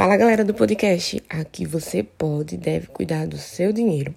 [0.00, 4.14] Fala galera do podcast, aqui você pode e deve cuidar do seu dinheiro.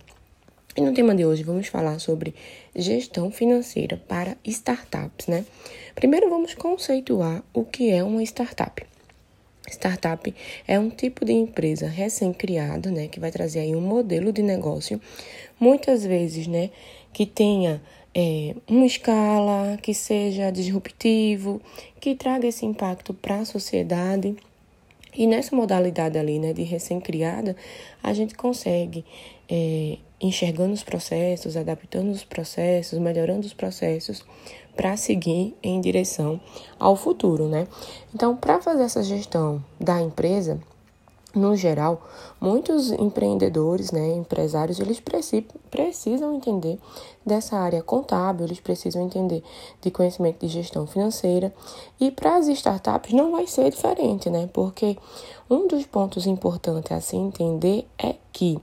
[0.78, 2.33] E no tema de hoje vamos falar sobre
[2.74, 5.43] gestão financeira para startups, né?
[5.93, 8.82] Primeiro vamos conceituar o que é uma startup.
[9.70, 10.34] Startup
[10.66, 15.02] é um tipo de empresa recém-criada, né, que vai trazer aí um modelo de negócio,
[15.59, 16.70] muitas vezes, né,
[17.11, 17.81] que tenha
[18.15, 21.61] é, uma escala, que seja disruptivo,
[22.00, 24.34] que traga esse impacto para a sociedade
[25.16, 27.56] e nessa modalidade ali, né, de recém-criada,
[28.01, 29.06] a gente consegue,
[29.50, 34.26] é, enxergando os processos, adaptando os processos, melhorando os processos,
[34.76, 36.42] para seguir em direção
[36.80, 37.68] ao futuro, né?
[38.14, 40.60] Então, para fazer essa gestão da empresa,
[41.36, 42.02] no geral,
[42.40, 45.02] muitos empreendedores, né, empresários, eles
[45.70, 46.78] precisam entender
[47.26, 49.44] dessa área contábil, eles precisam entender
[49.82, 51.54] de conhecimento de gestão financeira.
[52.00, 54.48] E para as startups não vai ser diferente, né?
[54.54, 54.98] Porque
[55.50, 58.59] um dos pontos importantes a se entender é que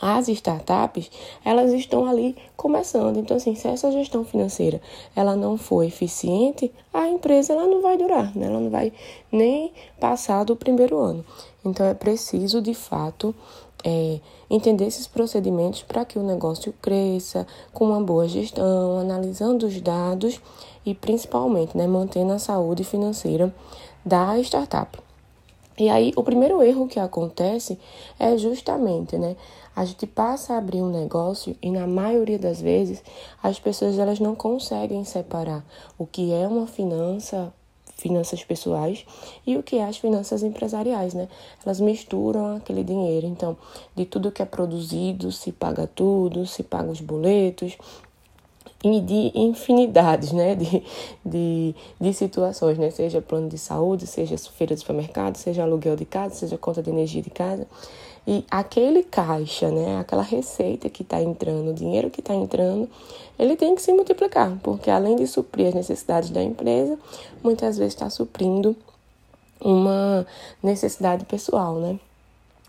[0.00, 1.10] as startups,
[1.44, 3.18] elas estão ali começando.
[3.18, 4.80] Então, assim, se essa gestão financeira
[5.14, 8.46] ela não for eficiente, a empresa ela não vai durar, né?
[8.46, 8.92] ela não vai
[9.30, 11.24] nem passar do primeiro ano.
[11.64, 13.34] Então, é preciso, de fato,
[13.84, 14.18] é,
[14.50, 20.40] entender esses procedimentos para que o negócio cresça com uma boa gestão, analisando os dados
[20.84, 23.54] e, principalmente, né, mantendo a saúde financeira
[24.04, 25.03] da startup.
[25.76, 27.78] E aí, o primeiro erro que acontece
[28.18, 29.36] é justamente, né?
[29.74, 33.02] A gente passa a abrir um negócio e na maioria das vezes
[33.42, 35.64] as pessoas elas não conseguem separar
[35.98, 37.52] o que é uma finança,
[37.96, 39.04] finanças pessoais
[39.44, 41.28] e o que é as finanças empresariais, né?
[41.66, 43.26] Elas misturam aquele dinheiro.
[43.26, 43.56] Então,
[43.96, 47.76] de tudo que é produzido, se paga tudo, se paga os boletos,
[48.84, 50.82] e de infinidades né, de,
[51.24, 52.90] de, de situações, né?
[52.90, 56.90] seja plano de saúde, seja feira de supermercado, seja aluguel de casa, seja conta de
[56.90, 57.66] energia de casa.
[58.26, 62.88] E aquele caixa, né, aquela receita que está entrando, o dinheiro que está entrando,
[63.38, 66.98] ele tem que se multiplicar, porque além de suprir as necessidades da empresa,
[67.42, 68.74] muitas vezes está suprindo
[69.60, 70.26] uma
[70.62, 71.98] necessidade pessoal, né?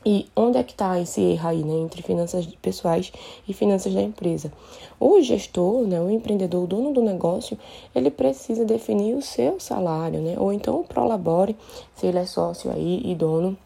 [0.05, 3.11] E onde é que está esse erro aí, né, entre finanças pessoais
[3.47, 4.53] e finanças da empresa?
[4.99, 7.57] O gestor, né, o empreendedor, o dono do negócio,
[7.95, 11.55] ele precisa definir o seu salário, né, ou então o prolabore,
[11.95, 13.57] se ele é sócio aí e dono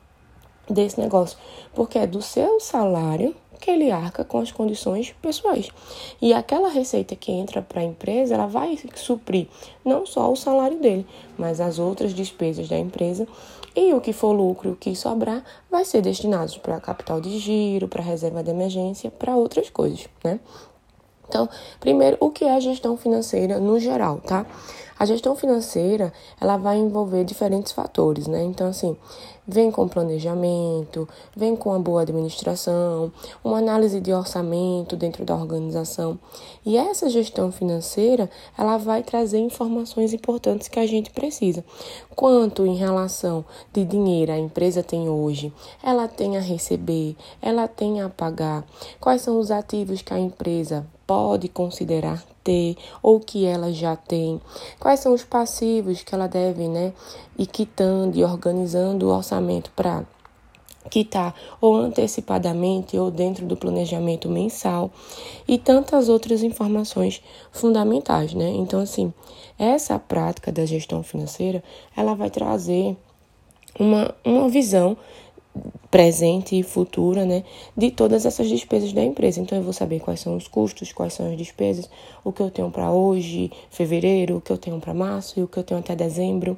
[0.69, 1.37] desse negócio,
[1.73, 5.69] porque é do seu salário que ele arca com as condições pessoais.
[6.21, 9.47] E aquela receita que entra para a empresa, ela vai suprir
[9.83, 11.05] não só o salário dele,
[11.37, 13.27] mas as outras despesas da empresa.
[13.75, 17.87] E o que for lucro, o que sobrar, vai ser destinado para capital de giro,
[17.87, 20.39] para reserva de emergência, para outras coisas, né?
[21.27, 21.47] Então,
[21.79, 24.47] primeiro, o que é gestão financeira no geral, tá?
[24.99, 26.11] A gestão financeira,
[26.41, 28.43] ela vai envolver diferentes fatores, né?
[28.43, 28.97] Então, assim,
[29.47, 33.09] vem com planejamento, vem com uma boa administração,
[33.41, 36.19] uma análise de orçamento dentro da organização.
[36.65, 41.63] E essa gestão financeira, ela vai trazer informações importantes que a gente precisa.
[42.13, 48.01] Quanto em relação de dinheiro a empresa tem hoje, ela tem a receber, ela tem
[48.01, 48.65] a pagar,
[48.99, 54.41] quais são os ativos que a empresa pode considerar ter ou que ela já tem,
[54.79, 56.93] quais são os passivos que ela deve, né,
[57.37, 60.03] ir quitando e organizando o orçamento para
[60.89, 64.91] quitar ou antecipadamente ou dentro do planejamento mensal
[65.47, 68.49] e tantas outras informações fundamentais, né?
[68.49, 69.13] Então assim,
[69.57, 71.63] essa prática da gestão financeira,
[71.95, 72.97] ela vai trazer
[73.77, 74.97] uma, uma visão
[75.89, 77.43] presente e futura, né,
[77.75, 79.39] de todas essas despesas da empresa.
[79.39, 81.89] Então eu vou saber quais são os custos, quais são as despesas,
[82.23, 85.47] o que eu tenho para hoje, fevereiro, o que eu tenho para março e o
[85.47, 86.57] que eu tenho até dezembro.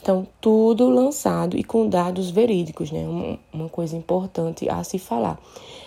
[0.00, 3.04] Então, tudo lançado e com dados verídicos, né?
[3.52, 5.38] Uma coisa importante a se falar.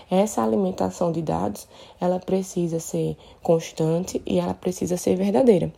[0.10, 1.68] Essa alimentação de dados,
[2.00, 5.70] ela precisa ser constante e ela precisa ser verdadeira.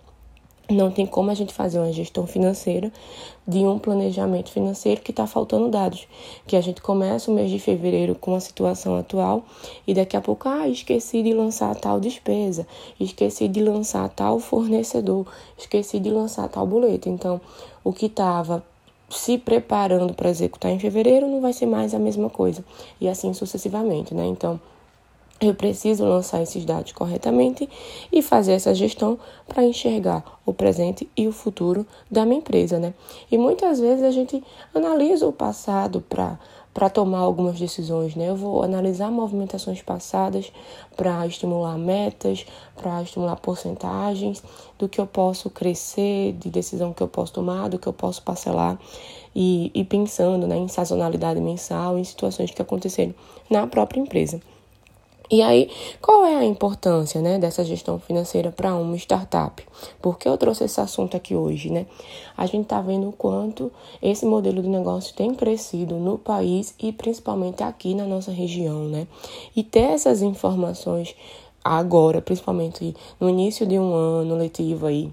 [0.69, 2.91] Não tem como a gente fazer uma gestão financeira
[3.47, 6.05] de um planejamento financeiro que está faltando dados.
[6.45, 9.45] Que a gente começa o mês de fevereiro com a situação atual
[9.87, 12.67] e daqui a pouco, ah, esqueci de lançar tal despesa,
[12.99, 15.25] esqueci de lançar tal fornecedor,
[15.57, 17.07] esqueci de lançar tal boleto.
[17.07, 17.39] Então,
[17.81, 18.61] o que estava
[19.09, 22.61] se preparando para executar em fevereiro não vai ser mais a mesma coisa.
[22.99, 24.25] E assim sucessivamente, né?
[24.25, 24.59] Então,
[25.39, 27.69] eu preciso lançar esses dados corretamente
[28.11, 32.93] e fazer essa gestão para enxergar o presente e o futuro da minha empresa, né?
[33.31, 34.43] E muitas vezes a gente
[34.73, 36.39] analisa o passado para
[36.73, 38.29] para tomar algumas decisões, né?
[38.29, 40.51] Eu vou analisar movimentações passadas
[40.95, 42.45] para estimular metas,
[42.75, 44.43] para estimular porcentagens
[44.77, 48.21] do que eu posso crescer, de decisão que eu posso tomar, do que eu posso
[48.21, 48.77] parcelar
[49.35, 53.15] e, e pensando né, em sazonalidade mensal, em situações que aconteceram
[53.49, 54.39] na própria empresa.
[55.29, 55.69] E aí,
[56.01, 59.61] qual é a importância né, dessa gestão financeira para uma startup?
[60.01, 61.69] Por que eu trouxe esse assunto aqui hoje?
[61.69, 61.85] Né?
[62.37, 63.69] A gente está vendo o quanto
[64.01, 68.85] esse modelo de negócio tem crescido no país e principalmente aqui na nossa região.
[68.85, 69.05] Né?
[69.53, 71.13] E ter essas informações
[71.61, 75.11] agora, principalmente no início de um ano letivo aí,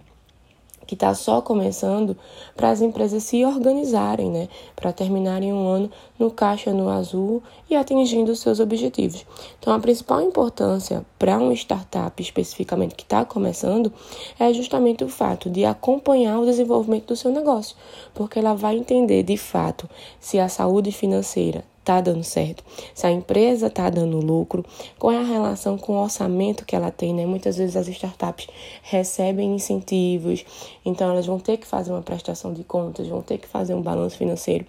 [0.87, 2.17] que está só começando
[2.55, 7.77] para as empresas se organizarem, né, para terminarem um ano no caixa no azul e
[7.77, 9.27] atingindo os seus objetivos.
[9.59, 13.93] Então, a principal importância para uma startup especificamente que está começando
[14.39, 17.77] é justamente o fato de acompanhar o desenvolvimento do seu negócio,
[18.15, 19.89] porque ela vai entender de fato
[20.21, 22.65] se a saúde financeira está dando certo,
[22.95, 24.65] se a empresa está dando lucro,
[24.99, 27.27] qual é a relação com o orçamento que ela tem, né?
[27.27, 28.49] Muitas vezes as startups
[28.83, 30.45] recebem incentivos,
[30.85, 33.83] então elas vão ter que fazer uma prestação de contas, vão ter que fazer um
[33.83, 34.65] balanço financeiro.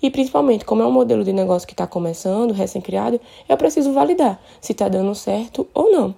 [0.00, 4.40] E principalmente, como é um modelo de negócio que está começando, recém-criado, eu preciso validar
[4.60, 6.14] se está dando certo ou não.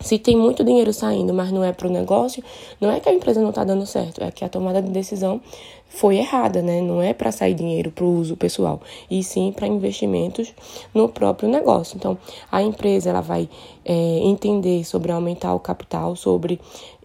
[0.00, 2.42] Se tem muito dinheiro saindo, mas não é para o negócio,
[2.80, 5.40] não é que a empresa não está dando certo, é que a tomada de decisão
[5.88, 6.80] foi errada, né?
[6.80, 8.80] Não é para sair dinheiro para o uso pessoal,
[9.10, 10.54] e sim para investimentos
[10.94, 11.96] no próprio negócio.
[11.96, 12.16] Então,
[12.52, 13.48] a empresa ela vai
[13.84, 13.92] é,
[14.22, 16.60] entender sobre aumentar o capital, sobre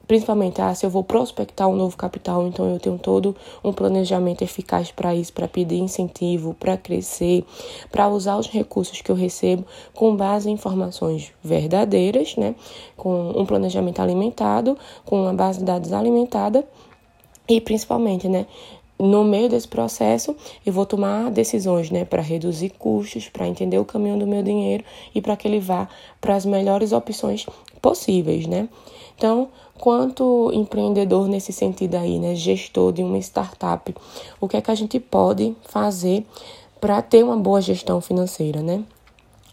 [0.07, 4.43] principalmente, ah, se eu vou prospectar um novo capital, então eu tenho todo um planejamento
[4.43, 7.45] eficaz para isso, para pedir incentivo, para crescer,
[7.91, 12.55] para usar os recursos que eu recebo com base em informações verdadeiras, né?
[12.97, 16.67] Com um planejamento alimentado, com uma base de dados alimentada
[17.47, 18.45] e principalmente, né,
[18.97, 20.35] no meio desse processo,
[20.65, 24.83] eu vou tomar decisões, né, para reduzir custos, para entender o caminho do meu dinheiro
[25.13, 25.89] e para que ele vá
[26.21, 27.45] para as melhores opções
[27.81, 28.69] possíveis, né?
[29.17, 33.93] Então, quanto empreendedor nesse sentido aí, né, gestor de uma startup,
[34.39, 36.25] o que é que a gente pode fazer
[36.79, 38.83] para ter uma boa gestão financeira, né?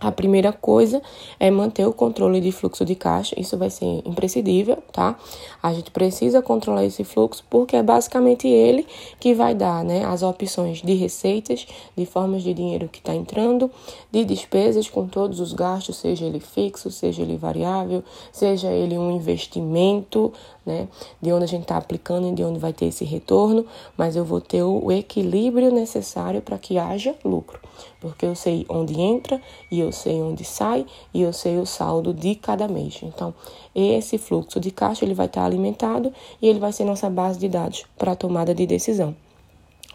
[0.00, 1.02] A primeira coisa
[1.38, 5.18] é manter o controle de fluxo de caixa, isso vai ser imprescindível, tá?
[5.62, 8.86] A gente precisa controlar esse fluxo porque é basicamente ele
[9.20, 13.70] que vai dar, né, as opções de receitas, de formas de dinheiro que está entrando,
[14.10, 19.10] de despesas com todos os gastos, seja ele fixo, seja ele variável, seja ele um
[19.10, 20.32] investimento,
[20.64, 20.88] né,
[21.20, 23.66] de onde a gente está aplicando e de onde vai ter esse retorno,
[23.98, 27.60] mas eu vou ter o equilíbrio necessário para que haja lucro,
[28.00, 31.66] porque eu sei onde entra e eu eu sei onde sai e eu sei o
[31.66, 33.00] saldo de cada mês.
[33.02, 33.34] Então,
[33.74, 37.48] esse fluxo de caixa ele vai estar alimentado e ele vai ser nossa base de
[37.48, 39.14] dados para a tomada de decisão.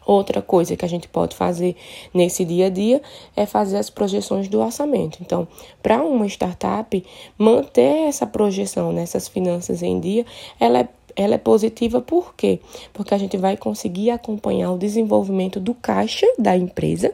[0.06, 1.76] Outra coisa que a gente pode fazer
[2.14, 3.02] nesse dia a dia
[3.36, 5.18] é fazer as projeções do orçamento.
[5.22, 5.48] Então,
[5.82, 7.04] para uma startup,
[7.38, 10.26] manter essa projeção nessas finanças em dia,
[10.60, 12.60] ela é ela é positiva por quê?
[12.94, 17.14] Porque a gente vai conseguir acompanhar o desenvolvimento do caixa da empresa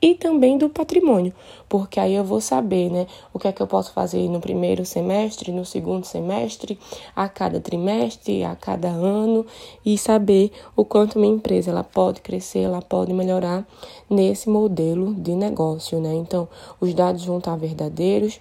[0.00, 1.32] e também do patrimônio,
[1.68, 4.84] porque aí eu vou saber, né, o que é que eu posso fazer no primeiro
[4.84, 6.78] semestre, no segundo semestre,
[7.14, 9.46] a cada trimestre, a cada ano
[9.84, 13.66] e saber o quanto minha empresa ela pode crescer, ela pode melhorar
[14.08, 16.14] nesse modelo de negócio, né?
[16.14, 16.48] Então,
[16.80, 18.40] os dados vão estar verdadeiros,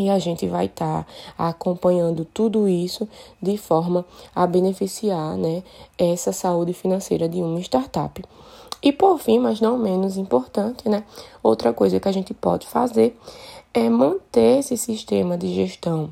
[0.00, 3.06] e a gente vai estar tá acompanhando tudo isso
[3.40, 4.02] de forma
[4.34, 5.62] a beneficiar né,
[5.98, 8.24] essa saúde financeira de uma startup.
[8.82, 11.04] E por fim, mas não menos importante, né,
[11.42, 13.14] outra coisa que a gente pode fazer
[13.74, 16.10] é manter esse sistema de gestão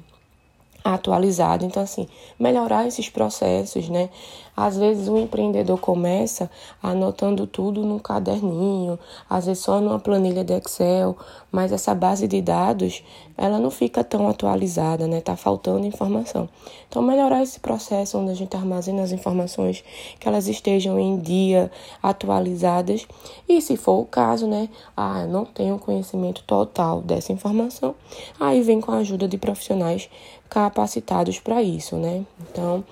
[0.85, 1.64] atualizado.
[1.64, 2.07] Então, assim,
[2.38, 4.11] melhorar esses processos, né?
[4.60, 6.50] Às vezes o empreendedor começa
[6.82, 8.98] anotando tudo num caderninho,
[9.30, 11.16] às vezes só numa planilha de Excel,
[11.52, 13.04] mas essa base de dados,
[13.36, 15.20] ela não fica tão atualizada, né?
[15.20, 16.48] Tá faltando informação.
[16.88, 19.84] Então, melhorar esse processo onde a gente armazena as informações,
[20.18, 21.70] que elas estejam em dia,
[22.02, 23.06] atualizadas.
[23.48, 24.68] E se for o caso, né?
[24.96, 27.94] Ah, não tenho conhecimento total dessa informação,
[28.40, 30.10] aí vem com a ajuda de profissionais
[30.48, 32.24] capacitados para isso, né?
[32.40, 32.82] Então,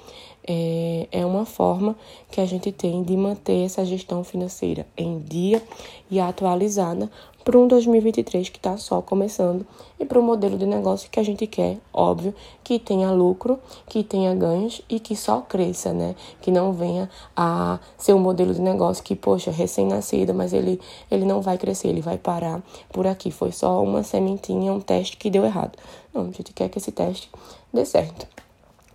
[0.47, 1.97] é, é uma forma
[2.31, 5.62] que a gente tem de manter essa gestão financeira em dia
[6.11, 7.11] e atualizada
[7.47, 9.65] para um 2023 que está só começando
[10.00, 12.35] e para um modelo de negócio que a gente quer, óbvio,
[12.65, 16.17] que tenha lucro, que tenha ganhos e que só cresça, né?
[16.41, 21.25] Que não venha a ser um modelo de negócio que, poxa, recém-nascido, mas ele, ele
[21.25, 22.61] não vai crescer, ele vai parar
[22.93, 23.31] por aqui.
[23.31, 25.79] Foi só uma sementinha, um teste que deu errado.
[26.12, 27.31] Não, a gente quer que esse teste
[27.73, 28.26] dê certo.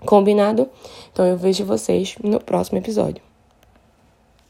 [0.06, 0.70] Combinado?
[1.12, 3.31] Então eu vejo vocês no próximo episódio.